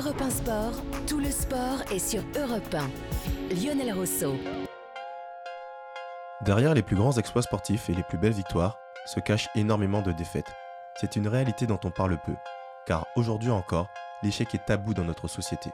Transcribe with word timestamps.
Europe 0.00 0.22
1 0.22 0.30
Sport, 0.30 0.72
tout 1.06 1.20
le 1.20 1.30
sport 1.30 1.82
est 1.92 1.98
sur 1.98 2.22
Europe 2.34 2.74
1. 2.74 3.54
Lionel 3.54 3.92
Rousseau. 3.92 4.34
Derrière 6.40 6.72
les 6.72 6.82
plus 6.82 6.96
grands 6.96 7.18
exploits 7.18 7.42
sportifs 7.42 7.90
et 7.90 7.94
les 7.94 8.02
plus 8.02 8.16
belles 8.16 8.32
victoires 8.32 8.78
se 9.04 9.20
cachent 9.20 9.50
énormément 9.54 10.00
de 10.00 10.12
défaites. 10.12 10.50
C'est 10.98 11.16
une 11.16 11.28
réalité 11.28 11.66
dont 11.66 11.78
on 11.84 11.90
parle 11.90 12.18
peu, 12.24 12.32
car 12.86 13.08
aujourd'hui 13.14 13.50
encore, 13.50 13.88
l'échec 14.22 14.54
est 14.54 14.64
tabou 14.64 14.94
dans 14.94 15.04
notre 15.04 15.28
société. 15.28 15.68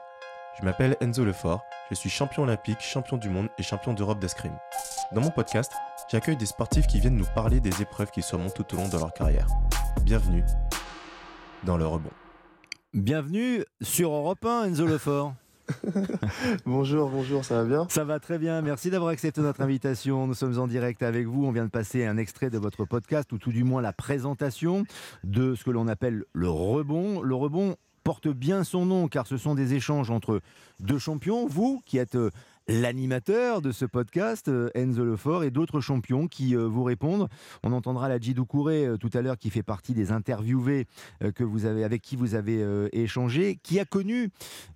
Je 0.58 0.64
m'appelle 0.64 0.96
Enzo 1.00 1.24
Lefort, 1.24 1.64
je 1.90 1.95
suis 1.95 2.11
champion 2.11 2.43
olympique, 2.43 2.80
champion 2.80 3.18
du 3.18 3.30
monde 3.30 3.48
et 3.58 3.62
champion 3.62 3.93
d'Europe 3.93 4.18
d'escrime. 4.18 4.58
Dans 5.12 5.20
mon 5.20 5.30
podcast, 5.30 5.72
j'accueille 6.11 6.36
des 6.36 6.46
sportifs 6.46 6.88
qui 6.88 6.98
viennent 6.98 7.16
nous 7.16 7.32
parler 7.36 7.61
des 7.61 7.80
épreuves 7.80 8.11
qu'ils 8.11 8.24
surmontent 8.24 8.61
tout 8.61 8.74
au 8.74 8.79
long 8.79 8.88
de 8.88 8.98
leur 8.98 9.12
carrière. 9.12 9.46
Bienvenue 10.02 10.45
dans 11.62 11.77
le 11.77 11.86
rebond. 11.86 12.11
Bienvenue 12.97 13.63
sur 13.83 14.11
Europe 14.11 14.43
1, 14.43 14.69
Enzo 14.69 14.87
Lefort. 14.87 15.35
bonjour, 16.64 17.11
bonjour, 17.11 17.45
ça 17.45 17.63
va 17.63 17.64
bien? 17.68 17.87
Ça 17.91 18.04
va 18.04 18.18
très 18.21 18.39
bien, 18.39 18.63
merci 18.63 18.89
d'avoir 18.89 19.11
accepté 19.11 19.43
notre 19.43 19.61
invitation. 19.61 20.27
Nous 20.27 20.32
sommes 20.32 20.59
en 20.59 20.67
direct 20.67 21.03
avec 21.03 21.27
vous, 21.27 21.45
on 21.45 21.53
vient 21.53 21.67
de 21.67 21.71
passer 21.71 22.07
un 22.07 22.17
extrait 22.17 22.49
de 22.49 22.57
votre 22.57 22.87
podcast, 22.87 23.31
ou 23.35 23.39
tout 23.39 23.53
du 23.53 23.64
moins 23.64 23.82
la 23.82 23.93
présentation 23.93 24.85
de 25.25 25.54
ce 25.54 25.63
que 25.63 25.71
l'on 25.71 25.89
appelle 25.89 26.25
le 26.32 26.49
rebond. 26.49 27.21
Le 27.21 27.35
rebond 27.35 27.77
porte 28.03 28.29
bien 28.29 28.64
son 28.64 28.87
nom 28.87 29.09
car 29.09 29.26
ce 29.26 29.37
sont 29.37 29.54
des 29.54 29.75
échanges 29.75 30.11
entre 30.11 30.40
deux 30.81 30.99
champions, 30.99 31.46
vous 31.46 31.82
qui 31.85 31.99
êtes 31.99 32.15
euh, 32.15 32.31
l'animateur 32.69 33.62
de 33.62 33.72
ce 33.72 33.84
podcast, 33.84 34.48
euh, 34.48 34.70
Enzo 34.75 35.05
Lefort, 35.05 35.44
et 35.44 35.50
d'autres 35.50 35.80
champions 35.80 36.27
qui 36.27 36.56
euh, 36.56 36.66
vous 36.66 36.84
répondent. 36.84 37.28
On 37.62 37.72
entendra 37.72 38.08
la 38.08 38.19
Djidoukouré 38.19 38.86
euh, 38.86 38.97
tout 38.97 39.11
à 39.14 39.22
l'heure, 39.22 39.39
qui 39.39 39.50
fait 39.50 39.62
partie 39.62 39.94
des 39.94 40.12
interviewés 40.12 40.86
que 41.34 41.44
vous 41.44 41.64
avez, 41.64 41.84
avec 41.84 42.02
qui 42.02 42.16
vous 42.16 42.34
avez 42.34 42.64
échangé, 42.92 43.58
qui 43.62 43.78
a 43.78 43.84
connu 43.84 44.30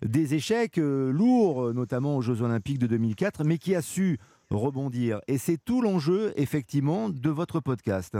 des 0.04 0.34
échecs 0.34 0.76
lourds, 0.76 1.72
notamment 1.74 2.16
aux 2.16 2.22
Jeux 2.22 2.42
Olympiques 2.42 2.78
de 2.78 2.86
2004, 2.86 3.44
mais 3.44 3.58
qui 3.58 3.74
a 3.74 3.82
su 3.82 4.18
rebondir. 4.50 5.20
Et 5.28 5.38
c'est 5.38 5.58
tout 5.58 5.82
l'enjeu, 5.82 6.32
effectivement, 6.36 7.08
de 7.08 7.30
votre 7.30 7.60
podcast. 7.60 8.16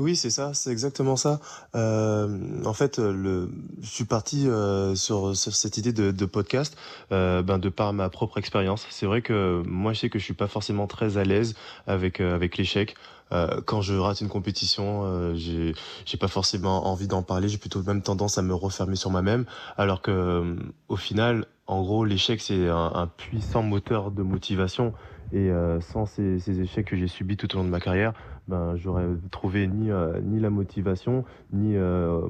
Oui, 0.00 0.16
c'est 0.16 0.30
ça, 0.30 0.54
c'est 0.54 0.70
exactement 0.70 1.14
ça. 1.14 1.40
Euh, 1.74 2.64
en 2.64 2.72
fait, 2.72 2.98
le, 2.98 3.50
je 3.82 3.86
suis 3.86 4.06
parti 4.06 4.48
euh, 4.48 4.94
sur, 4.94 5.36
sur, 5.36 5.54
cette 5.54 5.76
idée 5.76 5.92
de, 5.92 6.10
de 6.10 6.24
podcast, 6.24 6.74
euh, 7.12 7.42
ben 7.42 7.58
de 7.58 7.68
par 7.68 7.92
ma 7.92 8.08
propre 8.08 8.38
expérience. 8.38 8.86
C'est 8.88 9.04
vrai 9.04 9.20
que 9.20 9.62
moi, 9.66 9.92
je 9.92 10.00
sais 10.00 10.08
que 10.08 10.18
je 10.18 10.24
suis 10.24 10.32
pas 10.32 10.46
forcément 10.46 10.86
très 10.86 11.18
à 11.18 11.24
l'aise 11.24 11.54
avec 11.86 12.20
euh, 12.22 12.34
avec 12.34 12.56
l'échec. 12.56 12.94
Euh, 13.32 13.60
quand 13.66 13.82
je 13.82 13.92
rate 13.92 14.22
une 14.22 14.30
compétition, 14.30 15.02
euh, 15.04 15.34
j'ai 15.34 15.74
j'ai 16.06 16.16
pas 16.16 16.28
forcément 16.28 16.86
envie 16.86 17.06
d'en 17.06 17.22
parler. 17.22 17.48
J'ai 17.48 17.58
plutôt 17.58 17.82
même 17.82 18.00
tendance 18.00 18.38
à 18.38 18.42
me 18.42 18.54
refermer 18.54 18.96
sur 18.96 19.10
moi-même, 19.10 19.44
alors 19.76 20.00
que 20.00 20.56
au 20.88 20.96
final, 20.96 21.44
en 21.66 21.82
gros, 21.82 22.06
l'échec 22.06 22.40
c'est 22.40 22.68
un, 22.70 22.90
un, 22.94 23.06
puissant 23.06 23.60
moteur 23.62 24.12
de 24.12 24.22
motivation. 24.22 24.94
Et 25.32 25.48
sans 25.80 26.06
ces, 26.06 26.40
ces 26.40 26.60
échecs 26.60 26.86
que 26.86 26.96
j'ai 26.96 27.06
subis 27.06 27.36
tout 27.36 27.54
au 27.54 27.58
long 27.58 27.64
de 27.64 27.68
ma 27.68 27.78
carrière, 27.78 28.14
ben, 28.50 28.74
j'aurais 28.74 29.06
trouvé 29.30 29.68
ni, 29.68 29.92
euh, 29.92 30.20
ni 30.22 30.40
la 30.40 30.50
motivation, 30.50 31.24
ni 31.52 31.76
euh, 31.76 32.20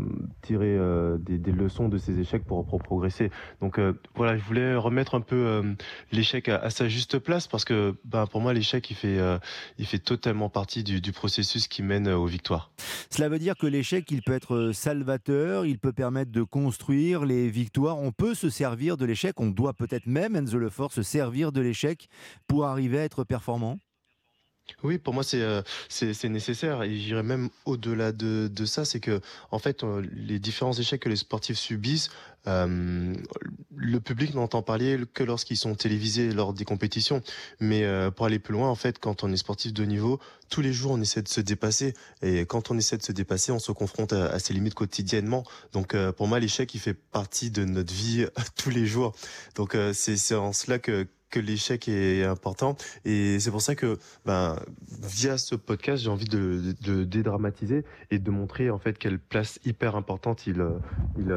tiré 0.43 0.77
euh, 0.77 1.17
des, 1.19 1.51
leçons 1.51 1.89
de 1.89 1.97
ces 1.97 2.21
échecs 2.21 2.45
pour, 2.45 2.67
progresser. 2.83 3.31
Donc 3.61 3.81
voilà, 4.15 4.37
je 4.37 4.45
voulais 4.45 4.75
remettre 4.77 5.15
un 5.15 5.21
peu 5.21 5.63
l'échec 6.13 6.49
à, 6.49 6.57
à, 6.57 6.71
sa 6.71 6.89
juste 6.89 7.19
place 7.19 7.49
parce 7.49 7.65
que 7.65 7.95
ben, 8.05 8.27
pour 8.27 8.41
moi, 8.41 8.53
l'échec, 8.53 8.91
il, 8.91 8.97
fait 8.97 9.19
il 9.79 9.87
fait 9.87 9.99
totalement 9.99 10.51
partie 10.51 10.85
du, 10.85 11.01
du, 11.01 11.13
processus 11.13 11.67
qui 11.69 11.83
mène 11.83 12.09
aux 12.09 12.27
victoires. 12.27 12.71
Cela 13.11 13.29
veut 13.29 13.39
dire 13.39 13.57
que 13.57 13.67
l'échec, 13.67 14.11
il 14.11 14.23
peut 14.23 14.35
être 14.35 14.73
salvateur, 14.73 15.65
il 15.65 15.79
peut 15.79 15.93
permettre 15.93 16.31
de 16.31 16.43
construire 16.43 17.25
les 17.25 17.49
victoires. 17.49 17.99
On 17.99 18.13
peut 18.13 18.35
se 18.35 18.51
servir 18.51 18.97
de 18.97 19.07
l'échec, 19.07 19.41
on 19.41 19.49
doit 19.49 19.73
peut-être 19.73 20.07
même, 20.07 20.37
Enzo 20.37 20.59
Lefort, 20.59 20.93
se 20.93 21.03
servir 21.03 21.53
de 21.53 21.61
l'échec 21.61 22.09
pour 22.47 22.67
arriver 22.67 23.01
à 23.01 23.05
être 23.05 23.25
performant? 23.25 23.79
Oui, 24.83 24.99
pour 24.99 25.15
moi 25.15 25.23
c'est 25.23 25.43
euh, 25.43 25.63
c'est 25.89 26.29
nécessaire 26.29 26.83
et 26.83 26.95
j'irais 26.97 27.23
même 27.23 27.51
au-delà 27.65 28.13
de, 28.13 28.49
de 28.49 28.65
ça, 28.65 28.85
c'est 28.85 29.01
que 29.01 29.21
en 29.51 29.59
fait 29.59 29.85
euh, 29.85 30.03
les 30.13 30.39
différents 30.39 30.73
échecs 30.73 31.01
que 31.03 31.09
les 31.09 31.17
sportifs 31.17 31.59
subissent, 31.59 32.11
euh, 32.47 33.15
le 33.77 34.01
public 34.01 34.35
n'entend 34.35 34.63
parler 34.63 34.99
que 35.13 35.23
lorsqu'ils 35.23 35.59
sont 35.59 35.75
télévisés 35.75 36.33
lors 36.33 36.55
des 36.55 36.65
compétitions. 36.65 37.23
Mais 37.61 37.85
euh, 37.85 38.11
pour 38.11 38.27
aller 38.27 38.39
plus 38.39 38.55
loin, 38.55 38.71
en 38.71 38.75
fait, 38.75 38.99
quand 38.99 39.23
on 39.25 39.33
est 39.33 39.37
sportif 39.37 39.75
de 39.75 39.85
niveau, 39.85 40.19
tous 40.49 40.63
les 40.63 40.73
jours 40.73 40.93
on 40.93 41.01
essaie 41.01 41.23
de 41.23 41.29
se 41.29 41.41
dépasser 41.41 41.95
et 42.23 42.47
quand 42.47 42.71
on 42.71 42.79
essaie 42.79 42.97
de 42.97 43.03
se 43.03 43.13
dépasser, 43.13 43.53
on 43.53 43.59
se 43.59 43.73
confronte 43.73 44.13
à, 44.13 44.31
à 44.31 44.39
ses 44.39 44.55
limites 44.55 44.75
quotidiennement. 44.75 45.45
Donc 45.73 45.95
pour 46.13 46.27
moi 46.27 46.41
l'échec 46.41 46.75
il 46.75 46.81
fait 46.81 46.95
partie 46.95 47.51
de 47.51 47.65
notre 47.65 47.93
vie 47.93 48.27
tous 48.57 48.71
les 48.71 48.87
jours. 48.87 49.15
Donc 49.57 49.77
c'est 49.93 50.35
en 50.35 50.53
cela 50.53 50.79
que 50.79 51.07
que 51.31 51.41
l'échec 51.41 51.89
est 51.89 52.25
important. 52.25 52.77
Et 53.05 53.39
c'est 53.41 53.51
pour 53.51 53.63
ça 53.63 53.75
que 53.75 53.99
ben 54.27 54.59
via 55.03 55.39
ce 55.39 55.55
podcast 55.55 56.03
j'ai 56.03 56.11
envie 56.11 56.27
de, 56.27 56.75
dédramatiser 57.05 57.85
et 58.11 58.19
de 58.19 58.31
montrer 58.31 58.71
en 58.71 58.79
fait 58.79 58.99
quelle 58.99 59.19
place 59.19 59.59
hyper 59.65 59.97
importante 59.97 60.47
il 60.47 60.65
il, 61.17 61.35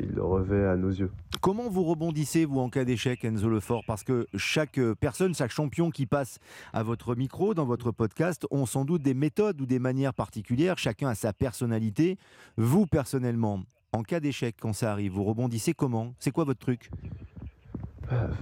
il 0.00 0.20
revêt 0.20 0.66
à 0.66 0.76
nos 0.76 0.90
yeux. 0.90 1.10
Comment 1.40 1.68
vous 1.68 1.84
rebondissez 1.84 2.44
vous 2.44 2.60
en 2.60 2.68
cas 2.68 2.84
d'échec 2.84 3.24
Enzo 3.24 3.48
Lefort? 3.48 3.84
Parce 3.86 4.02
que 4.02 4.26
chaque 4.36 4.80
personne 5.00 5.34
chaque 5.34 5.52
champion 5.52 5.90
qui 5.90 6.06
passe 6.06 6.38
à 6.72 6.82
votre 6.82 7.14
micro 7.14 7.54
dans 7.54 7.66
votre 7.66 7.92
podcast 7.92 8.46
ont 8.50 8.66
sans 8.66 8.84
doute 8.84 9.02
des 9.02 9.14
méthodes 9.14 9.60
ou 9.60 9.66
des 9.66 9.78
manières 9.78 10.14
particulières. 10.14 10.78
Chacun 10.78 11.08
a 11.08 11.14
sa 11.14 11.32
personnalité. 11.32 12.18
Vous 12.56 12.86
personnellement 12.86 13.62
en 13.92 14.02
cas 14.02 14.20
d'échec 14.20 14.56
quand 14.60 14.72
ça 14.72 14.92
arrive 14.92 15.12
vous 15.12 15.24
rebondissez 15.24 15.72
comment? 15.72 16.14
C'est 16.18 16.30
quoi 16.30 16.44
votre 16.44 16.60
truc? 16.60 16.90
euh, 16.90 17.35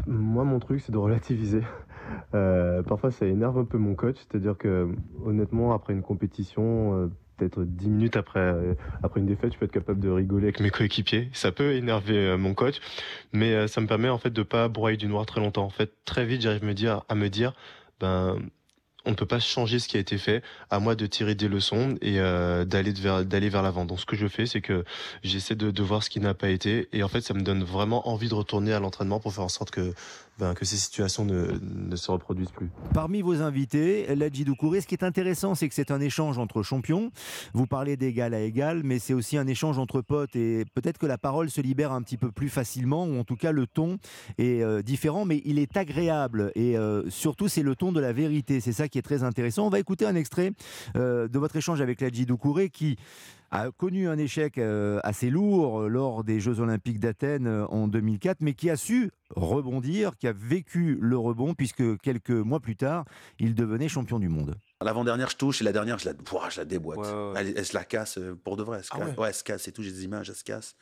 moi, 0.06 0.44
mon 0.44 0.58
truc, 0.58 0.80
c'est 0.80 0.92
de 0.92 0.98
relativiser. 0.98 1.62
Euh, 2.34 2.82
parfois, 2.82 3.10
ça 3.10 3.26
énerve 3.26 3.58
un 3.58 3.64
peu 3.64 3.78
mon 3.78 3.94
coach, 3.94 4.16
c'est-à-dire 4.16 4.56
que, 4.58 4.88
honnêtement, 5.24 5.72
après 5.72 5.92
une 5.92 6.02
compétition, 6.02 6.94
euh, 6.94 7.06
peut-être 7.36 7.64
dix 7.64 7.88
minutes 7.88 8.16
après 8.16 8.40
euh, 8.40 8.74
une 9.16 9.26
défaite, 9.26 9.52
je 9.52 9.58
peux 9.58 9.64
être 9.64 9.72
capable 9.72 10.00
de 10.00 10.10
rigoler 10.10 10.44
avec 10.44 10.60
mes 10.60 10.70
coéquipiers. 10.70 11.28
Ça 11.32 11.52
peut 11.52 11.72
énerver 11.72 12.16
euh, 12.16 12.36
mon 12.36 12.54
coach, 12.54 12.80
mais 13.32 13.52
euh, 13.54 13.66
ça 13.66 13.80
me 13.80 13.86
permet 13.86 14.08
en 14.08 14.18
fait 14.18 14.30
de 14.30 14.42
pas 14.42 14.68
broyer 14.68 14.96
du 14.96 15.06
noir 15.06 15.26
très 15.26 15.40
longtemps. 15.40 15.64
En 15.64 15.70
fait, 15.70 15.92
très 16.04 16.26
vite, 16.26 16.42
j'arrive 16.42 16.62
à 16.62 17.14
me 17.14 17.28
dire, 17.28 17.54
ben 18.00 18.38
on 19.04 19.10
ne 19.10 19.14
peut 19.14 19.26
pas 19.26 19.38
changer 19.38 19.78
ce 19.78 19.88
qui 19.88 19.96
a 19.96 20.00
été 20.00 20.18
fait, 20.18 20.42
à 20.70 20.80
moi 20.80 20.94
de 20.94 21.06
tirer 21.06 21.34
des 21.34 21.48
leçons 21.48 21.96
et 22.00 22.20
euh, 22.20 22.64
d'aller 22.64 23.48
vers 23.48 23.62
l'avant. 23.62 23.84
Donc 23.84 24.00
ce 24.00 24.06
que 24.06 24.16
je 24.16 24.26
fais, 24.26 24.46
c'est 24.46 24.60
que 24.60 24.84
j'essaie 25.22 25.54
de, 25.54 25.82
voir 25.82 26.02
ce 26.02 26.08
qui 26.08 26.20
n'a 26.20 26.32
pas 26.32 26.48
été 26.48 26.88
et 26.92 27.02
en 27.02 27.08
fait 27.08 27.20
ça 27.20 27.34
me 27.34 27.42
donne 27.42 27.62
vraiment 27.62 28.08
envie 28.08 28.28
de 28.28 28.34
retourner 28.34 28.72
à 28.72 28.80
l'entraînement 28.80 29.20
pour 29.20 29.34
faire 29.34 29.44
en 29.44 29.48
sorte 29.48 29.70
que 29.70 29.92
ben, 30.38 30.54
ces 30.62 30.76
situations 30.76 31.24
ne, 31.24 31.58
ne, 31.60 31.94
se 31.94 32.10
reproduisent 32.10 32.50
plus. 32.50 32.68
Parmi 32.92 33.22
vos 33.22 33.40
invités, 33.42 34.12
Ladji 34.16 34.44
Doucouré, 34.44 34.80
ce 34.80 34.86
qui 34.86 34.94
est 34.94 35.04
intéressant, 35.04 35.54
c'est 35.54 35.68
que 35.68 35.74
c'est 35.74 35.92
un 35.92 36.00
échange 36.00 36.38
entre 36.38 36.62
champions. 36.62 37.12
Vous 37.52 37.66
parlez 37.66 37.96
d'égal 37.96 38.34
à 38.34 38.40
égal, 38.40 38.80
mais 38.82 38.98
c'est 38.98 39.14
aussi 39.14 39.36
un 39.36 39.46
échange 39.46 39.78
entre 39.78 40.00
potes 40.00 40.34
et 40.34 40.64
peut-être 40.74 40.98
que 40.98 41.06
la 41.06 41.18
parole 41.18 41.50
se 41.50 41.60
libère 41.60 41.92
un 41.92 42.02
petit 42.02 42.16
peu 42.16 42.32
plus 42.32 42.48
facilement, 42.48 43.04
ou 43.04 43.18
en 43.18 43.24
tout 43.24 43.36
cas 43.36 43.52
le 43.52 43.66
ton 43.66 43.98
est 44.38 44.62
euh, 44.62 44.82
différent, 44.82 45.24
mais 45.24 45.40
il 45.44 45.58
est 45.58 45.76
agréable 45.76 46.50
et 46.56 46.76
euh, 46.76 47.08
surtout 47.10 47.46
c'est 47.46 47.62
le 47.62 47.76
ton 47.76 47.92
de 47.92 48.00
la 48.00 48.12
vérité. 48.12 48.60
C'est 48.60 48.72
ça 48.72 48.88
qui 48.88 48.93
est 48.98 49.02
très 49.02 49.22
intéressant. 49.22 49.66
On 49.66 49.70
va 49.70 49.78
écouter 49.78 50.06
un 50.06 50.14
extrait 50.14 50.52
euh, 50.96 51.28
de 51.28 51.38
votre 51.38 51.56
échange 51.56 51.80
avec 51.80 52.00
Ladji 52.00 52.26
Doucouré 52.26 52.70
qui 52.70 52.96
a 53.50 53.70
connu 53.70 54.08
un 54.08 54.18
échec 54.18 54.58
euh, 54.58 54.98
assez 55.04 55.30
lourd 55.30 55.82
euh, 55.82 55.88
lors 55.88 56.24
des 56.24 56.40
Jeux 56.40 56.58
Olympiques 56.58 56.98
d'Athènes 56.98 57.46
en 57.68 57.86
2004, 57.86 58.38
mais 58.40 58.54
qui 58.54 58.68
a 58.68 58.76
su 58.76 59.10
rebondir, 59.30 60.16
qui 60.16 60.26
a 60.26 60.32
vécu 60.32 60.98
le 61.00 61.16
rebond, 61.16 61.54
puisque 61.54 61.98
quelques 62.00 62.30
mois 62.30 62.60
plus 62.60 62.76
tard, 62.76 63.04
il 63.38 63.54
devenait 63.54 63.88
champion 63.88 64.18
du 64.18 64.28
monde. 64.28 64.56
L'avant-dernière, 64.80 65.30
je 65.30 65.36
touche, 65.36 65.60
et 65.60 65.64
la 65.64 65.72
dernière, 65.72 65.98
je 65.98 66.10
la, 66.10 66.14
je 66.50 66.58
la 66.58 66.64
déboîte. 66.64 66.98
Ouais, 66.98 67.06
ouais. 67.06 67.32
Elle, 67.36 67.54
elle, 67.56 67.64
se 67.64 67.74
la 67.74 67.84
casse 67.84 68.18
pour 68.42 68.56
de 68.56 68.62
vrai. 68.64 68.78
Elle 68.78 68.84
se, 68.84 68.90
ah 68.92 68.98
casse. 68.98 69.16
Ouais. 69.16 69.28
elle 69.28 69.34
se 69.34 69.44
casse 69.44 69.68
et 69.68 69.72
tout, 69.72 69.82
j'ai 69.82 69.92
des 69.92 70.04
images, 70.04 70.28
elle 70.28 70.36
se 70.36 70.44
casse. 70.44 70.74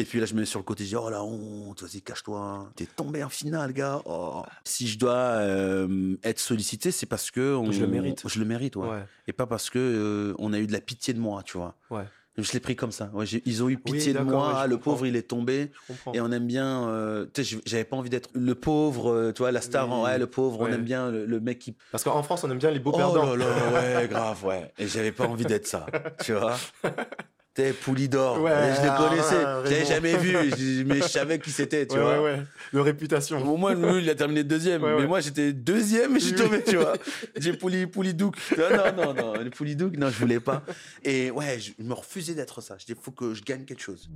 Et 0.00 0.04
puis 0.04 0.18
là, 0.18 0.24
je 0.24 0.34
me 0.34 0.40
mets 0.40 0.46
sur 0.46 0.58
le 0.58 0.64
côté, 0.64 0.84
je 0.84 0.88
dis, 0.88 0.96
oh 0.96 1.10
la 1.10 1.22
honte, 1.22 1.82
vas-y, 1.82 2.00
cache-toi. 2.00 2.70
T'es 2.74 2.86
tombé 2.86 3.22
en 3.22 3.28
finale, 3.28 3.74
gars. 3.74 4.00
Oh. 4.06 4.42
Si 4.64 4.88
je 4.88 4.98
dois 4.98 5.12
euh, 5.12 6.16
être 6.24 6.38
sollicité, 6.38 6.90
c'est 6.90 7.04
parce 7.04 7.30
que 7.30 7.54
on, 7.54 7.70
je 7.70 7.82
le 7.82 7.86
mérite. 7.86 8.22
Je 8.26 8.38
le 8.38 8.46
mérite, 8.46 8.76
ouais. 8.76 8.88
ouais. 8.88 9.04
Et 9.28 9.34
pas 9.34 9.46
parce 9.46 9.68
que 9.68 9.78
euh, 9.78 10.34
on 10.38 10.54
a 10.54 10.58
eu 10.58 10.66
de 10.66 10.72
la 10.72 10.80
pitié 10.80 11.12
de 11.12 11.20
moi, 11.20 11.42
tu 11.42 11.58
vois. 11.58 11.76
Ouais. 11.90 12.04
Je 12.38 12.52
l'ai 12.52 12.60
pris 12.60 12.76
comme 12.76 12.92
ça. 12.92 13.10
Ouais, 13.12 13.26
ils 13.26 13.62
ont 13.62 13.68
eu 13.68 13.76
pitié 13.76 14.12
oui, 14.12 14.18
de 14.18 14.24
moi. 14.24 14.66
le 14.66 14.78
pauvre, 14.78 15.04
il 15.06 15.16
est 15.16 15.28
tombé. 15.28 15.70
Et 16.14 16.20
on 16.20 16.30
aime 16.30 16.46
bien. 16.46 16.88
Euh, 16.88 17.26
tu 17.34 17.44
sais, 17.44 17.58
j'avais 17.66 17.84
pas 17.84 17.96
envie 17.96 18.08
d'être 18.08 18.30
le 18.32 18.54
pauvre. 18.54 19.10
Euh, 19.10 19.32
tu 19.32 19.42
vois, 19.42 19.52
la 19.52 19.60
star. 19.60 19.90
En, 19.90 20.04
ouais, 20.04 20.16
le 20.16 20.26
pauvre. 20.26 20.60
Ouais. 20.60 20.70
On 20.70 20.74
aime 20.74 20.84
bien 20.84 21.10
le, 21.10 21.26
le, 21.26 21.40
mec 21.40 21.58
qui. 21.58 21.76
Parce 21.90 22.04
qu'en 22.04 22.22
France, 22.22 22.44
on 22.44 22.50
aime 22.50 22.58
bien 22.58 22.70
les 22.70 22.78
beaux 22.78 22.92
oh 22.94 22.96
perdants. 22.96 23.34
Là 23.34 23.46
là, 23.46 24.00
ouais, 24.00 24.08
grave, 24.10 24.44
ouais. 24.44 24.72
Et 24.78 24.86
j'avais 24.86 25.12
pas 25.12 25.26
envie 25.26 25.44
d'être 25.44 25.66
ça. 25.66 25.86
Tu 26.24 26.32
vois. 26.32 26.56
T'es 27.52 27.72
Poulidor. 27.72 28.40
Ouais, 28.40 28.52
je 28.76 28.82
le 28.82 28.96
connaissais. 28.96 29.44
Ah, 29.44 29.62
je 29.64 29.70
l'avais 29.70 29.84
jamais 29.84 30.16
vu, 30.16 30.84
mais 30.86 30.96
je 30.96 31.08
savais 31.08 31.38
qui 31.40 31.50
c'était, 31.50 31.84
tu 31.84 31.96
ouais, 31.96 32.00
vois. 32.00 32.22
Ouais, 32.22 32.34
ouais. 32.36 32.42
De 32.72 32.78
réputation. 32.78 33.38
Au 33.38 33.56
moins, 33.56 33.74
lui, 33.74 34.02
il 34.02 34.10
a 34.10 34.14
terminé 34.14 34.44
deuxième. 34.44 34.82
mais 34.82 35.06
moi, 35.06 35.20
j'étais 35.20 35.52
deuxième 35.52 36.16
et 36.16 36.20
je 36.20 36.26
suis 36.26 36.34
tombé, 36.34 36.62
tu 36.62 36.76
vois. 36.76 36.92
J'ai 37.36 37.52
Pouli, 37.52 37.86
Poulidouk. 37.86 38.36
Non, 38.56 38.64
non, 38.76 39.04
non, 39.04 39.14
non. 39.14 39.32
Le 39.42 39.50
Poulidouk, 39.50 39.96
non, 39.96 40.10
je 40.10 40.18
voulais 40.18 40.40
pas. 40.40 40.62
Et 41.02 41.30
ouais, 41.32 41.58
je 41.58 41.72
me 41.82 41.94
refusais 41.94 42.34
d'être 42.34 42.60
ça. 42.60 42.76
Je 42.78 42.86
dis, 42.86 42.94
faut 43.00 43.10
que 43.10 43.34
je 43.34 43.42
gagne 43.42 43.64
quelque 43.64 43.82
chose. 43.82 44.08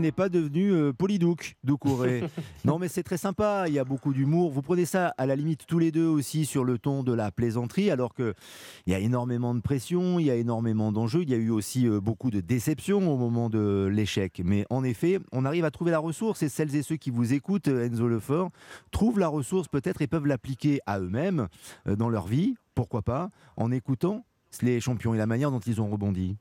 Il 0.00 0.04
n'est 0.04 0.12
pas 0.12 0.30
devenu 0.30 0.72
euh, 0.72 0.94
Polidouk, 0.94 1.56
Doucouré. 1.62 2.24
non, 2.64 2.78
mais 2.78 2.88
c'est 2.88 3.02
très 3.02 3.18
sympa, 3.18 3.64
il 3.66 3.74
y 3.74 3.78
a 3.78 3.84
beaucoup 3.84 4.14
d'humour. 4.14 4.50
Vous 4.50 4.62
prenez 4.62 4.86
ça 4.86 5.12
à 5.18 5.26
la 5.26 5.36
limite 5.36 5.66
tous 5.66 5.78
les 5.78 5.92
deux 5.92 6.06
aussi 6.06 6.46
sur 6.46 6.64
le 6.64 6.78
ton 6.78 7.02
de 7.02 7.12
la 7.12 7.30
plaisanterie, 7.30 7.90
alors 7.90 8.14
qu'il 8.14 8.32
y 8.86 8.94
a 8.94 8.98
énormément 8.98 9.54
de 9.54 9.60
pression, 9.60 10.18
il 10.18 10.24
y 10.24 10.30
a 10.30 10.36
énormément 10.36 10.90
d'enjeux, 10.90 11.20
il 11.20 11.28
y 11.28 11.34
a 11.34 11.36
eu 11.36 11.50
aussi 11.50 11.86
euh, 11.86 12.00
beaucoup 12.00 12.30
de 12.30 12.40
déceptions 12.40 13.12
au 13.12 13.18
moment 13.18 13.50
de 13.50 13.90
l'échec. 13.92 14.40
Mais 14.42 14.64
en 14.70 14.84
effet, 14.84 15.18
on 15.32 15.44
arrive 15.44 15.66
à 15.66 15.70
trouver 15.70 15.90
la 15.90 15.98
ressource 15.98 16.42
et 16.42 16.48
celles 16.48 16.74
et 16.74 16.82
ceux 16.82 16.96
qui 16.96 17.10
vous 17.10 17.34
écoutent, 17.34 17.68
Enzo 17.68 18.08
Lefort, 18.08 18.48
trouvent 18.92 19.18
la 19.18 19.28
ressource 19.28 19.68
peut-être 19.68 20.00
et 20.00 20.06
peuvent 20.06 20.26
l'appliquer 20.26 20.80
à 20.86 20.98
eux-mêmes 20.98 21.48
euh, 21.86 21.94
dans 21.94 22.08
leur 22.08 22.26
vie, 22.26 22.54
pourquoi 22.74 23.02
pas, 23.02 23.28
en 23.58 23.70
écoutant 23.70 24.24
les 24.62 24.80
champions 24.80 25.12
et 25.12 25.18
la 25.18 25.26
manière 25.26 25.50
dont 25.50 25.60
ils 25.60 25.82
ont 25.82 25.90
rebondi. 25.90 26.38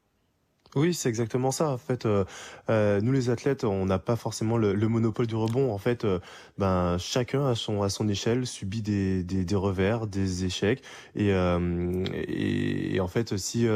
Oui, 0.75 0.94
c'est 0.94 1.10
exactement 1.10 1.50
ça. 1.50 1.69
En 1.71 1.80
fait, 1.80 2.06
euh, 2.06 2.25
euh, 2.69 3.01
nous 3.01 3.12
les 3.12 3.31
athlètes, 3.31 3.63
on 3.63 3.86
n'a 3.88 3.98
pas 3.98 4.16
forcément 4.16 4.56
le, 4.56 4.75
monopole 4.88 5.25
du 5.25 5.36
rebond. 5.36 5.74
En 5.74 5.80
fait, 5.80 6.06
euh, 6.06 6.19
ben 6.60 6.98
chacun 7.00 7.48
à 7.48 7.56
son 7.56 7.81
à 7.81 7.89
son 7.89 8.07
échelle 8.07 8.45
subit 8.45 8.83
des, 8.83 9.24
des, 9.24 9.56
revers, 9.56 10.06
des 10.06 10.45
échecs. 10.45 10.83
Et, 11.16 11.30
et, 11.30 13.00
en 13.00 13.07
fait, 13.07 13.31
aussi 13.31 13.68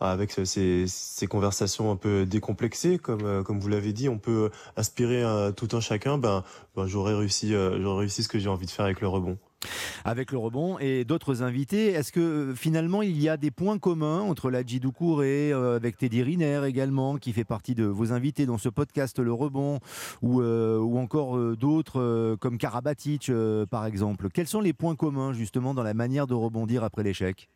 avec 0.00 0.32
ces, 0.44 0.84
ces 0.86 1.26
conversations 1.26 1.90
un 1.90 1.96
peu 1.96 2.26
décomplexées, 2.26 2.98
comme 2.98 3.42
comme 3.42 3.58
vous 3.58 3.68
l'avez 3.68 3.92
dit, 3.92 4.08
on 4.08 4.18
peut 4.18 4.50
aspirer 4.76 5.22
à 5.24 5.52
tout 5.52 5.68
un 5.72 5.80
chacun. 5.80 6.16
Ben, 6.18 6.44
ben 6.76 6.86
j'aurais 6.86 7.14
réussi, 7.14 7.52
j'aurais 7.52 8.00
réussi 8.00 8.22
ce 8.22 8.28
que 8.28 8.38
j'ai 8.38 8.48
envie 8.48 8.66
de 8.66 8.70
faire 8.70 8.84
avec 8.84 9.00
le 9.00 9.08
rebond 9.08 9.36
avec 10.04 10.32
le 10.32 10.38
rebond 10.38 10.78
et 10.78 11.04
d'autres 11.04 11.42
invités. 11.42 11.88
Est-ce 11.88 12.12
que 12.12 12.20
euh, 12.20 12.54
finalement 12.54 13.02
il 13.02 13.20
y 13.20 13.28
a 13.28 13.36
des 13.36 13.50
points 13.50 13.78
communs 13.78 14.20
entre 14.20 14.50
la 14.50 14.64
Djidoukour 14.64 15.24
et 15.24 15.52
euh, 15.52 15.76
avec 15.76 15.98
Teddy 15.98 16.22
Riner 16.22 16.62
également, 16.66 17.16
qui 17.16 17.32
fait 17.32 17.44
partie 17.44 17.74
de 17.74 17.84
vos 17.84 18.12
invités 18.12 18.46
dans 18.46 18.58
ce 18.58 18.68
podcast 18.68 19.18
Le 19.18 19.32
Rebond, 19.32 19.80
ou, 20.22 20.40
euh, 20.40 20.78
ou 20.78 20.98
encore 20.98 21.38
d'autres 21.56 22.36
comme 22.40 22.58
Karabatic 22.58 23.30
par 23.70 23.86
exemple? 23.86 24.28
Quels 24.32 24.46
sont 24.46 24.60
les 24.60 24.72
points 24.72 24.96
communs 24.96 25.32
justement 25.32 25.74
dans 25.74 25.82
la 25.82 25.94
manière 25.94 26.26
de 26.26 26.34
rebondir 26.34 26.84
après 26.84 27.02
l'échec? 27.02 27.48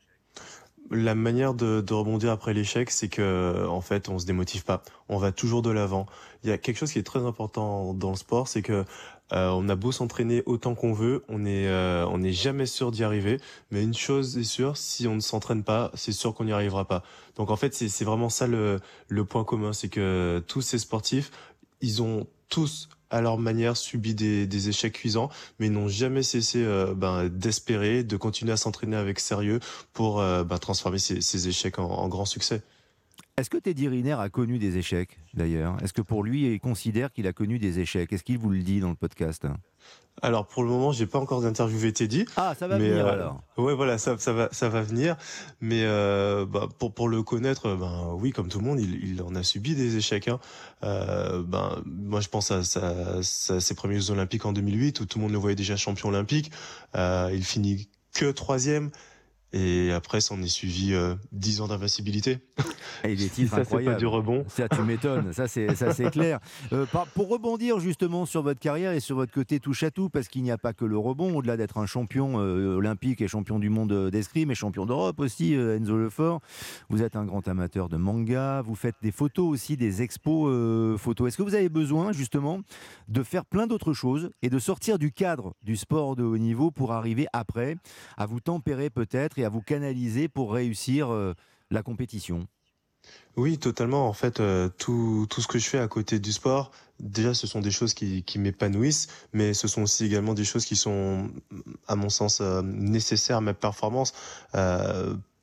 La 0.91 1.15
manière 1.15 1.55
de, 1.55 1.81
de 1.81 1.95
rebondir 1.95 2.31
après 2.31 2.53
l'échec, 2.53 2.91
c'est 2.91 3.09
que 3.09 3.67
en 3.69 3.81
fait, 3.81 4.09
on 4.09 4.19
se 4.19 4.27
démotive 4.27 4.65
pas. 4.65 4.83
On 5.09 5.19
va 5.19 5.33
toujours 5.33 5.63
de 5.63 5.71
l'avant. 5.71 6.07
Il 6.43 6.51
y 6.51 6.53
a 6.53 6.59
quelque 6.59 6.77
chose 6.77 6.93
qui 6.93 6.99
est 6.99 7.05
très 7.05 7.25
important 7.25 7.95
dans 7.95 8.11
le 8.11 8.17
sport, 8.17 8.49
c'est 8.49 8.63
que 8.63 8.85
euh, 9.33 9.49
on 9.51 9.69
a 9.69 9.77
beau 9.77 9.93
s'entraîner 9.93 10.43
autant 10.47 10.75
qu'on 10.75 10.93
veut, 10.93 11.25
on 11.29 11.45
est 11.45 11.69
euh, 11.69 12.05
on 12.07 12.19
n'est 12.19 12.33
jamais 12.33 12.67
sûr 12.67 12.91
d'y 12.91 13.05
arriver. 13.05 13.39
Mais 13.71 13.83
une 13.83 13.95
chose 13.95 14.37
est 14.39 14.45
sûre, 14.45 14.77
si 14.77 15.07
on 15.07 15.15
ne 15.15 15.21
s'entraîne 15.21 15.63
pas, 15.63 15.91
c'est 15.95 16.13
sûr 16.13 16.35
qu'on 16.35 16.45
n'y 16.45 16.53
arrivera 16.53 16.85
pas. 16.85 17.05
Donc 17.37 17.51
en 17.51 17.57
fait, 17.57 17.75
c'est 17.75 18.05
vraiment 18.05 18.29
ça 18.29 18.47
le 18.47 18.81
le 19.09 19.25
point 19.25 19.45
commun, 19.45 19.73
c'est 19.73 19.89
que 19.89 20.43
tous 20.49 20.63
ces 20.63 20.79
sportifs, 20.79 21.31
ils 21.81 22.03
ont 22.03 22.27
tous 22.49 22.89
à 23.11 23.21
leur 23.21 23.39
manière 23.39 23.77
subi 23.77 24.15
des, 24.15 24.47
des 24.47 24.69
échecs 24.69 24.95
cuisants, 24.95 25.31
mais 25.59 25.69
n'ont 25.69 25.89
jamais 25.89 26.23
cessé 26.23 26.63
euh, 26.65 26.95
ben, 26.95 27.29
d'espérer, 27.29 28.05
de 28.05 28.17
continuer 28.17 28.53
à 28.53 28.57
s'entraîner 28.57 28.97
avec 28.97 29.21
sérieux 29.21 29.61
pour 29.93 30.19
ben, 30.19 30.59
transformer 30.59 30.99
ces, 30.99 31.21
ces 31.21 31.49
échecs 31.49 31.79
en, 31.79 31.85
en 31.85 32.09
grands 32.09 32.25
succès. 32.25 32.63
Est-ce 33.41 33.49
que 33.49 33.57
Teddy 33.57 33.89
Riner 33.89 34.17
a 34.21 34.29
connu 34.29 34.59
des 34.59 34.77
échecs, 34.77 35.19
d'ailleurs? 35.33 35.79
Est-ce 35.83 35.95
que 35.95 36.03
pour 36.03 36.23
lui, 36.23 36.53
il 36.53 36.61
considère 36.61 37.11
qu'il 37.11 37.27
a 37.27 37.33
connu 37.33 37.59
des 37.59 37.79
échecs? 37.79 38.13
Est-ce 38.13 38.23
qu'il 38.23 38.37
vous 38.37 38.51
le 38.51 38.59
dit 38.59 38.81
dans 38.81 38.91
le 38.91 38.95
podcast? 38.95 39.47
Alors 40.21 40.47
pour 40.47 40.63
le 40.63 40.69
moment, 40.69 40.93
j'ai 40.93 41.07
pas 41.07 41.19
encore 41.19 41.41
d'interviewé 41.41 41.91
Teddy. 41.91 42.27
Ah, 42.37 42.55
ça 42.59 42.69
va 42.69 42.77
venir 42.77 43.07
euh, 43.07 43.13
alors. 43.15 43.43
Ouais, 43.57 43.75
voilà, 43.75 43.97
ça, 43.97 44.19
ça 44.19 44.35
va, 44.35 44.51
ça 44.53 44.69
va 44.69 44.83
venir. 44.83 45.17
Mais 45.63 45.85
euh, 45.85 46.45
bah, 46.45 46.69
pour 46.79 46.93
pour 46.93 47.09
le 47.09 47.23
connaître, 47.23 47.75
ben 47.77 48.15
oui, 48.19 48.31
comme 48.33 48.51
tout 48.51 48.59
le 48.59 48.67
monde, 48.67 48.79
il, 48.79 49.03
il 49.09 49.23
en 49.23 49.35
a 49.35 49.43
subi 49.43 49.75
des 49.75 49.97
échecs. 49.97 50.29
Hein. 50.29 50.39
Euh, 50.85 51.43
ben 51.43 51.83
moi, 51.87 52.21
je 52.21 52.29
pense 52.29 52.51
à, 52.51 52.59
à, 52.59 53.23
ses 53.23 53.75
premiers 53.75 54.01
Jeux 54.01 54.11
Olympiques 54.11 54.45
en 54.45 54.53
2008 54.53 55.01
où 55.01 55.07
tout 55.07 55.17
le 55.17 55.23
monde 55.23 55.33
le 55.33 55.39
voyait 55.39 55.57
déjà 55.57 55.77
champion 55.77 56.11
olympique. 56.11 56.53
Il 56.95 57.43
finit 57.43 57.89
que 58.13 58.31
troisième. 58.31 58.91
Et 59.53 59.93
après, 59.93 60.21
ça 60.21 60.35
en 60.35 60.43
est 60.43 60.49
suivi 60.49 60.95
euh, 60.95 61.15
10 61.33 61.61
ans 61.63 61.69
d'invincibilité. 61.69 62.39
Et 63.05 63.17
des 63.17 63.29
titres 63.29 63.55
ça, 63.55 63.61
incroyables. 63.63 63.95
pas 63.95 63.99
du 63.99 64.07
rebond. 64.07 64.45
Ça, 64.49 64.69
tu 64.69 64.83
m'étonnes. 64.83 65.33
ça, 65.33 65.49
c'est, 65.49 65.75
ça, 65.75 65.93
c'est 65.93 66.11
clair. 66.13 66.39
Euh, 66.73 66.87
pour 67.15 67.29
rebondir 67.29 67.81
justement 67.81 68.27
sur 68.27 68.43
votre 68.43 68.61
carrière 68.61 68.93
et 68.93 69.01
sur 69.01 69.17
votre 69.17 69.33
côté 69.33 69.59
touche 69.59 69.83
à 69.83 69.91
tout, 69.91 70.09
parce 70.09 70.29
qu'il 70.29 70.43
n'y 70.43 70.51
a 70.51 70.59
pas 70.59 70.73
que 70.73 70.85
le 70.85 70.99
rebond, 70.99 71.37
au-delà 71.37 71.57
d'être 71.57 71.79
un 71.79 71.87
champion 71.87 72.39
euh, 72.39 72.77
olympique 72.77 73.21
et 73.21 73.29
champion 73.29 73.59
du 73.59 73.71
monde 73.71 73.93
euh, 73.93 74.11
d'escrime 74.11 74.51
et 74.51 74.55
champion 74.55 74.87
d'Europe 74.87 75.19
aussi, 75.21 75.55
Enzo 75.55 75.97
Lefort, 75.97 76.41
vous 76.89 77.03
êtes 77.03 77.17
un 77.17 77.25
grand 77.25 77.47
amateur 77.49 77.89
de 77.89 77.97
manga. 77.97 78.63
Vous 78.63 78.75
faites 78.75 78.97
des 79.03 79.13
photos 79.13 79.49
aussi, 79.49 79.77
des 79.77 80.03
expos 80.03 80.51
photos. 80.99 81.29
Est-ce 81.29 81.37
que 81.37 81.43
vous 81.43 81.55
avez 81.55 81.69
besoin 81.69 82.13
justement 82.13 82.61
de 83.09 83.23
faire 83.23 83.45
plein 83.45 83.67
d'autres 83.67 83.93
choses 83.93 84.31
et 84.43 84.51
de 84.51 84.59
sortir 84.59 84.99
du 84.99 85.13
cadre 85.13 85.55
du 85.63 85.77
sport 85.77 86.17
de 86.17 86.23
haut 86.23 86.39
niveau 86.39 86.71
pour 86.71 86.93
arriver 86.93 87.27
après 87.33 87.77
à 88.17 88.27
vous 88.27 88.41
tempérer 88.41 88.91
peut-être 88.91 89.39
à 89.45 89.49
vous 89.49 89.63
canaliser 89.63 90.29
pour 90.29 90.53
réussir 90.53 91.13
euh, 91.13 91.35
la 91.71 91.83
compétition 91.83 92.47
oui, 93.37 93.59
totalement. 93.59 94.09
En 94.09 94.13
fait, 94.13 94.41
euh, 94.41 94.69
tout, 94.77 95.27
tout 95.31 95.41
ce 95.41 95.49
que 95.49 95.59
je 95.59 95.69
fais 95.69 95.79
à 95.79 95.89
côté 95.89 96.19
du 96.19 96.33
sport, 96.33 96.73
déjà, 96.99 97.33
ce 97.33 97.47
sont 97.47 97.61
des 97.61 97.71
choses 97.71 97.95
qui, 97.95 98.25
m'épanouissent, 98.39 99.09
mais 99.33 99.55
ce 99.55 99.69
sont 99.69 99.83
aussi 99.83 100.05
également 100.05 100.35
des 100.35 100.45
choses 100.45 100.65
qui 100.67 100.77
sont, 100.77 101.31
à 101.89 101.97
mon 101.97 102.09
sens, 102.11 102.41
euh, 102.41 102.61
nécessaires 102.63 103.39
à 103.39 103.41
ma 103.41 103.55
performance. 103.55 104.13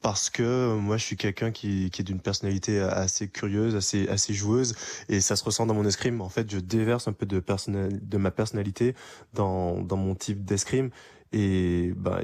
parce 0.02 0.30
que 0.30 0.76
moi, 0.76 0.98
je 0.98 1.04
suis 1.04 1.18
quelqu'un 1.18 1.52
qui, 1.52 1.86
est 1.86 2.04
d'une 2.04 2.20
personnalité 2.20 2.80
assez 2.80 3.28
curieuse, 3.28 3.76
assez, 3.76 4.08
assez 4.10 4.34
joueuse, 4.34 4.76
et 5.10 5.20
ça 5.20 5.36
se 5.36 5.44
ressent 5.44 5.66
dans 5.66 5.74
mon 5.74 5.86
escrime. 5.86 6.22
En 6.22 6.30
fait, 6.30 6.50
je 6.52 6.60
déverse 6.60 7.08
un 7.08 7.14
peu 7.14 7.26
de, 7.26 7.42
de 7.42 8.18
ma 8.18 8.32
personnalité 8.32 8.96
dans, 9.34 9.82
dans 9.82 9.98
mon 9.98 10.14
type 10.14 10.46
d'escrime, 10.46 10.92
et 11.34 11.94
bah, 11.96 12.22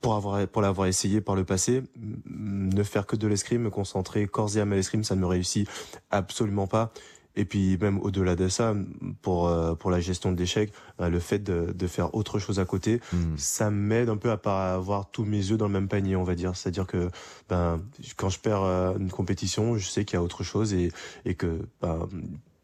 pour 0.00 0.14
avoir 0.14 0.46
pour 0.46 0.62
l'avoir 0.62 0.86
essayé 0.86 1.20
par 1.20 1.34
le 1.34 1.44
passé, 1.44 1.82
ne 2.26 2.82
faire 2.82 3.06
que 3.06 3.16
de 3.16 3.26
l'escrime, 3.26 3.62
me 3.62 3.70
concentrer 3.70 4.26
corps 4.26 4.56
et 4.56 4.60
âme 4.60 4.72
à 4.72 4.76
l'escrime, 4.76 5.04
ça 5.04 5.16
ne 5.16 5.20
me 5.20 5.26
réussit 5.26 5.68
absolument 6.10 6.66
pas. 6.66 6.92
Et 7.38 7.44
puis 7.44 7.78
même 7.78 8.00
au-delà 8.00 8.34
de 8.34 8.48
ça, 8.48 8.74
pour 9.22 9.46
euh, 9.46 9.76
pour 9.76 9.92
la 9.92 10.00
gestion 10.00 10.32
de 10.32 10.36
l'échec, 10.36 10.72
euh, 11.00 11.08
le 11.08 11.20
fait 11.20 11.38
de, 11.38 11.72
de 11.72 11.86
faire 11.86 12.12
autre 12.16 12.40
chose 12.40 12.58
à 12.58 12.64
côté, 12.64 13.00
hmm. 13.12 13.36
ça 13.36 13.70
m'aide 13.70 14.08
un 14.08 14.16
peu 14.16 14.32
à 14.32 14.36
pas 14.36 14.74
avoir 14.74 15.08
tous 15.10 15.24
mes 15.24 15.36
yeux 15.36 15.56
dans 15.56 15.68
le 15.68 15.72
même 15.72 15.86
panier, 15.86 16.16
on 16.16 16.24
va 16.24 16.34
dire. 16.34 16.56
C'est-à-dire 16.56 16.86
que 16.86 17.10
ben 17.48 17.80
quand 18.16 18.28
je 18.28 18.40
perds 18.40 18.64
euh, 18.64 18.98
une 18.98 19.10
compétition, 19.10 19.78
je 19.78 19.88
sais 19.88 20.04
qu'il 20.04 20.16
y 20.16 20.20
a 20.20 20.22
autre 20.22 20.42
chose 20.42 20.74
et 20.74 20.90
et 21.24 21.36
que 21.36 21.60
ben, 21.80 22.08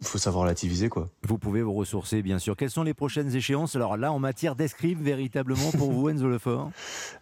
faut 0.03 0.19
savoir 0.19 0.43
relativiser 0.43 0.89
quoi. 0.89 1.09
Vous 1.23 1.39
pouvez 1.39 1.63
vous 1.63 1.73
ressourcer 1.73 2.23
bien 2.23 2.39
sûr. 2.39 2.57
Quelles 2.57 2.71
sont 2.71 2.83
les 2.83 2.95
prochaines 2.95 3.35
échéances 3.35 3.77
alors 3.77 3.97
là 3.97 4.13
en 4.13 4.19
matière 4.19 4.57
d'escrime 4.57 5.01
véritablement 5.01 5.71
pour 5.73 5.93
vous 5.93 6.09
Enzo 6.11 6.29
Lefort 6.29 6.71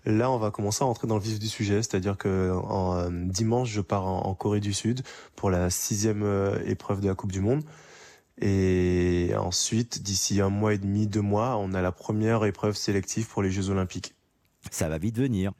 Là 0.04 0.30
on 0.30 0.38
va 0.38 0.50
commencer 0.50 0.82
à 0.82 0.86
entrer 0.86 1.06
dans 1.06 1.16
le 1.16 1.22
vif 1.22 1.38
du 1.38 1.48
sujet, 1.48 1.76
c'est-à-dire 1.76 2.16
que 2.16 2.50
en, 2.52 2.96
euh, 2.96 3.10
dimanche 3.10 3.70
je 3.70 3.80
pars 3.80 4.06
en, 4.06 4.34
Corée 4.34 4.60
du 4.60 4.72
Sud 4.72 5.02
pour 5.36 5.50
la 5.50 5.70
sixième 5.70 6.22
euh, 6.22 6.58
épreuve 6.66 7.00
de 7.00 7.08
la 7.08 7.14
Coupe 7.14 7.32
du 7.32 7.40
Monde. 7.40 7.62
Et 8.40 9.32
ensuite, 9.36 10.02
d'ici 10.02 10.40
un 10.40 10.48
mois 10.48 10.74
et 10.74 10.78
demi, 10.78 11.06
deux 11.06 11.20
mois, 11.20 11.58
on 11.58 11.74
a 11.74 11.82
la 11.82 11.92
première 11.92 12.44
épreuve 12.44 12.74
sélective 12.74 13.28
pour 13.28 13.42
les 13.42 13.50
Jeux 13.50 13.68
Olympiques. 13.68 14.14
Ça 14.72 14.88
va 14.88 14.96
vite 14.96 15.18
venir. 15.18 15.52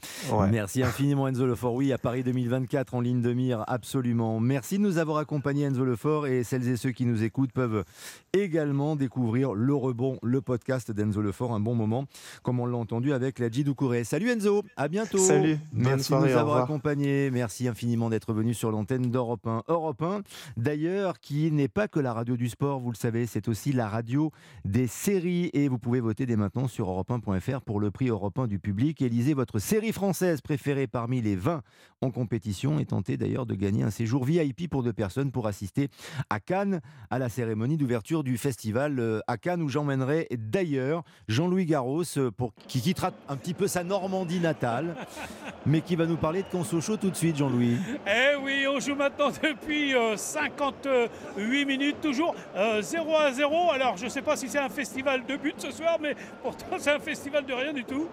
Merci 0.51 0.83
infiniment 0.83 1.29
Enzo 1.29 1.45
Lefort. 1.45 1.75
Oui, 1.75 1.93
à 1.93 1.99
Paris 1.99 2.23
2024 2.23 2.95
en 2.95 3.01
ligne 3.03 3.21
de 3.21 3.35
mire, 3.35 3.63
absolument. 3.67 4.41
Merci 4.41 4.79
de 4.79 4.83
nous 4.83 4.97
avoir 4.97 5.19
accompagnés 5.19 5.65
Enzo 5.65 5.85
Lefort 5.85 6.27
et 6.27 6.45
celles 6.45 6.67
et 6.67 6.79
ceux 6.79 6.93
qui 6.93 7.05
nous 7.05 7.23
écoutent 7.23 7.53
peuvent 7.53 7.85
également 8.33 8.97
découvrir 8.97 9.53
le 9.53 9.75
rebond, 9.75 10.19
le 10.23 10.41
podcast 10.41 10.91
d'Enzo 10.91 11.21
Lefort, 11.21 11.53
un 11.53 11.61
bon 11.61 11.75
moment, 11.75 12.07
comme 12.43 12.59
on 12.59 12.65
l'a 12.65 12.79
entendu 12.79 13.13
avec 13.13 13.39
la 13.39 13.51
Kouré. 13.77 14.05
Salut 14.05 14.31
Enzo, 14.31 14.63
à 14.79 14.89
bientôt. 14.89 15.19
Salut. 15.19 15.59
Merci 15.75 16.15
de 16.15 16.19
nous 16.19 16.37
avoir 16.37 16.63
accompagnés. 16.63 17.31
Merci 17.31 17.69
infiniment 17.69 18.09
d'être 18.09 18.33
venu 18.33 18.55
sur 18.55 18.71
l'antenne 18.71 19.11
d'Europe 19.11 19.47
1. 19.47 19.65
Europe 19.69 20.01
1, 20.01 20.23
d'ailleurs, 20.57 21.21
qui 21.21 21.53
n'est 21.53 21.69
pas 21.69 21.87
que 21.87 22.01
la 22.01 22.15
radio 22.15 22.39
du 22.39 22.49
sport, 22.49 22.81
vous 22.81 22.91
le 22.91 22.97
savez, 22.97 23.27
c'est 23.27 23.49
aussi 23.49 23.73
la 23.73 23.91
radio 23.91 24.33
des 24.65 24.87
séries 24.87 25.51
et 25.53 25.69
vous 25.69 25.79
pouvez 25.79 26.01
voter 26.01 26.25
dès 26.25 26.37
maintenant 26.37 26.67
sur 26.67 26.89
europe1.fr 26.89 27.61
pour 27.61 27.79
le 27.79 27.91
prix 27.91 28.09
Europe 28.09 28.39
1 28.39 28.47
du 28.47 28.59
public 28.59 29.02
élisez 29.05 29.35
votre 29.35 29.59
série 29.59 29.93
française 29.93 30.41
préférée 30.41 30.87
parmi 30.87 31.21
les 31.21 31.37
20 31.37 31.63
en 32.03 32.11
compétition 32.11 32.79
et 32.79 32.85
tentez 32.85 33.17
d'ailleurs 33.17 33.47
de 33.47 33.55
gagner 33.55 33.83
un 33.83 33.91
séjour 33.91 34.25
VIP 34.25 34.69
pour 34.69 34.83
deux 34.83 34.93
personnes 34.93 35.31
pour 35.31 35.47
assister 35.47 35.89
à 36.31 36.41
Cannes 36.41 36.81
à 37.11 37.19
la 37.19 37.29
cérémonie 37.29 37.77
d'ouverture 37.77 38.25
du 38.25 38.37
festival 38.37 38.99
euh, 38.99 39.21
à 39.27 39.37
Cannes 39.37 39.63
où 39.63 39.69
j'emmènerai 39.69 40.29
d'ailleurs 40.33 41.05
Jean-Louis 41.29 41.67
Garros 41.67 42.03
euh, 42.17 42.31
pour, 42.31 42.53
qui 42.67 42.81
quittera 42.81 43.13
un 43.29 43.37
petit 43.37 43.55
peu 43.55 43.69
sa 43.69 43.85
Normandie 43.85 44.41
natale 44.41 44.97
mais 45.67 45.81
qui 45.81 45.97
va 45.97 46.07
nous 46.07 46.17
parler 46.17 46.43
de 46.43 46.49
Consocho 46.49 46.97
tout 46.97 47.11
de 47.11 47.17
suite 47.17 47.37
Jean-Louis. 47.37 47.77
Eh 48.07 48.37
oui, 48.43 48.67
on 48.69 48.81
joue 48.81 48.97
maintenant 48.97 49.31
depuis 49.43 49.95
58 50.17 50.87
euh, 50.87 51.67
minutes 51.67 52.01
toujours 52.01 52.35
0 52.81 53.17
à 53.17 53.33
0. 53.33 53.71
Alors 53.73 53.97
je 53.97 54.05
ne 54.05 54.11
sais 54.11 54.23
pas 54.23 54.37
si 54.37 54.49
c'est 54.49 54.59
un 54.59 54.69
festival 54.69 55.25
de 55.25 55.37
but 55.37 55.55
ce 55.59 55.71
soir 55.71 55.99
mais 56.01 56.17
pourtant 56.43 56.67
c'est 56.79 56.93
un 56.93 57.01
festival 57.01 57.47
de 57.47 57.53
rien 57.53 57.73
du 57.73 57.85
tout. 57.85 58.09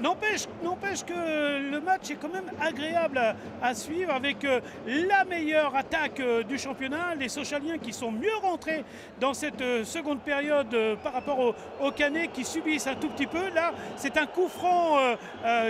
N'empêche 0.00 1.04
que 1.04 1.70
le 1.70 1.80
match 1.80 2.10
est 2.10 2.16
quand 2.16 2.32
même 2.32 2.50
agréable 2.60 3.20
à, 3.62 3.74
suivre 3.74 4.12
avec 4.12 4.46
la 4.86 5.24
meilleure 5.24 5.74
attaque 5.74 6.22
du 6.48 6.58
championnat, 6.58 7.14
les 7.18 7.28
Sochaliens 7.28 7.78
qui 7.78 7.92
sont 7.92 8.10
mieux 8.10 8.36
rentrés 8.42 8.84
dans 9.20 9.34
cette 9.34 9.62
seconde 9.84 10.20
période 10.20 10.74
par 11.02 11.12
rapport 11.12 11.38
aux, 11.38 11.54
aux 11.80 11.90
Canets 11.92 12.32
qui 12.32 12.44
subissent 12.44 12.86
un 12.86 12.94
tout 12.94 13.08
petit 13.08 13.26
peu. 13.26 13.50
Là, 13.54 13.72
c'est 13.96 14.16
un 14.16 14.26
coup 14.26 14.48
franc 14.48 14.98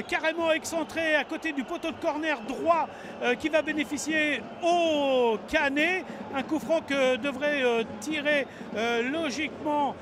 carrément 0.08 0.52
excentré 0.52 1.14
à 1.14 1.24
côté 1.24 1.52
du 1.52 1.64
poteau 1.64 1.90
de 1.90 1.96
corner 1.96 2.40
droit 2.42 2.88
qui 3.38 3.48
va 3.48 3.62
bénéficier 3.62 4.42
au 4.62 5.38
Canet. 5.48 6.04
Un 6.34 6.42
coup 6.42 6.58
franc 6.58 6.80
que 6.80 7.16
devrait 7.16 7.84
tirer 8.00 8.46
logiquement 9.10 9.94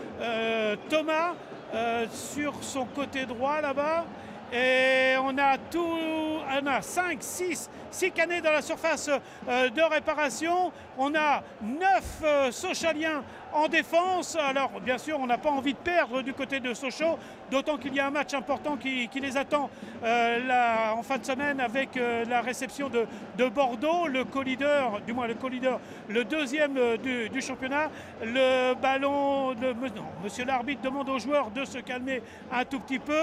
Thomas. 0.88 1.34
Euh, 1.74 2.06
sur 2.12 2.54
son 2.62 2.84
côté 2.84 3.26
droit 3.26 3.60
là-bas. 3.60 4.04
Et 4.52 5.16
on 5.20 5.36
a 5.36 5.58
tout, 5.58 5.80
on 5.82 6.66
a 6.66 6.80
5, 6.80 7.18
6, 7.20 7.68
6 7.90 8.10
canets 8.12 8.40
dans 8.40 8.52
la 8.52 8.62
surface 8.62 9.10
euh, 9.48 9.68
de 9.70 9.82
réparation. 9.82 10.70
On 10.96 11.12
a 11.16 11.42
9 11.60 12.04
euh, 12.22 12.52
Sochaliens 12.52 13.24
en 13.56 13.68
défense. 13.68 14.36
Alors, 14.36 14.70
bien 14.80 14.98
sûr, 14.98 15.18
on 15.18 15.26
n'a 15.26 15.38
pas 15.38 15.50
envie 15.50 15.72
de 15.72 15.78
perdre 15.78 16.22
du 16.22 16.34
côté 16.34 16.60
de 16.60 16.74
Sochaux, 16.74 17.18
d'autant 17.50 17.78
qu'il 17.78 17.94
y 17.94 18.00
a 18.00 18.06
un 18.06 18.10
match 18.10 18.34
important 18.34 18.76
qui, 18.76 19.08
les 19.16 19.36
attend 19.36 19.70
euh, 20.04 20.92
en 20.92 21.02
fin 21.02 21.16
de 21.16 21.24
semaine 21.24 21.58
avec 21.58 21.96
euh, 21.96 22.24
la 22.26 22.42
réception 22.42 22.90
de, 22.90 23.06
Bordeaux, 23.48 24.08
le 24.08 24.24
co-leader, 24.24 25.00
du 25.06 25.14
moins 25.14 25.26
le 25.26 25.34
co-leader, 25.34 25.80
le 26.08 26.24
deuxième 26.24 26.76
euh, 26.76 26.96
du, 26.96 27.40
championnat. 27.40 27.90
Le 28.22 28.74
ballon, 28.74 29.54
de, 29.54 29.74
monsieur 30.22 30.44
l'arbitre 30.44 30.82
demande 30.82 31.08
aux 31.08 31.18
joueurs 31.18 31.50
de 31.50 31.64
se 31.64 31.78
calmer 31.78 32.22
un 32.52 32.64
tout 32.64 32.80
petit 32.80 32.98
peu. 32.98 33.22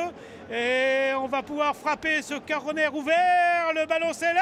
Et 0.51 1.13
on 1.15 1.27
va 1.27 1.43
pouvoir 1.43 1.75
frapper 1.75 2.21
ce 2.21 2.35
carronner 2.35 2.87
ouvert. 2.87 3.73
Le 3.75 3.85
ballon 3.85 4.13
s'élève 4.13 4.41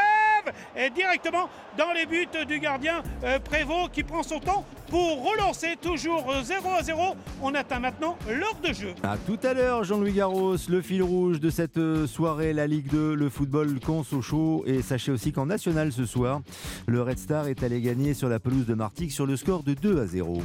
et 0.76 0.90
directement 0.90 1.50
dans 1.78 1.92
les 1.92 2.06
buts 2.06 2.28
du 2.48 2.60
gardien 2.60 3.04
Prévost 3.44 3.92
qui 3.92 4.04
prend 4.04 4.24
son 4.24 4.40
temps 4.40 4.66
pour 4.92 5.24
relancer 5.32 5.78
toujours 5.82 6.26
0 6.44 6.70
à 6.78 6.84
0. 6.84 7.16
On 7.42 7.56
atteint 7.56 7.80
maintenant 7.80 8.18
l'heure 8.28 8.58
de 8.62 8.74
jeu. 8.74 8.94
À 9.04 9.16
tout 9.18 9.40
à 9.42 9.54
l'heure, 9.54 9.86
Jean-Louis 9.86 10.12
Garros, 10.12 10.58
le 10.68 10.82
fil 10.82 11.02
rouge 11.02 11.40
de 11.40 11.50
cette 11.50 11.78
euh, 11.78 12.06
soirée, 12.08 12.52
la 12.52 12.68
Ligue 12.68 12.90
2, 12.92 13.16
le 13.16 13.30
football 13.30 13.80
con 13.80 14.04
Sochaux. 14.04 14.64
Et 14.68 14.82
sachez 14.82 15.14
aussi 15.14 15.32
qu'en 15.32 15.46
national 15.46 15.94
ce 15.94 16.06
soir, 16.06 16.42
le 16.88 17.02
Red 17.02 17.20
Star 17.20 17.48
est 17.48 17.64
allé 17.64 17.80
gagner 17.82 18.14
sur 18.14 18.28
la 18.28 18.40
pelouse 18.40 18.66
de 18.66 18.74
Martigues 18.74 19.12
sur 19.12 19.26
le 19.26 19.38
score 19.38 19.64
de 19.64 19.74
2 19.74 20.02
à 20.02 20.06
0. 20.08 20.38